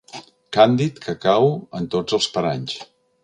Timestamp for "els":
2.19-2.31